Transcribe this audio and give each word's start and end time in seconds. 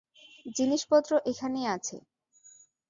জিনিসপত্র 0.55 1.11
এখানেই 1.31 1.67
আছে। 1.75 1.97